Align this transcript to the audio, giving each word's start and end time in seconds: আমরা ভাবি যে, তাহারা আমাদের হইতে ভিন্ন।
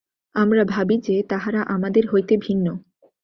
আমরা 0.35 0.63
ভাবি 0.65 0.95
যে, 0.97 1.15
তাহারা 1.29 1.61
আমাদের 1.67 2.03
হইতে 2.13 2.33
ভিন্ন। 2.37 2.67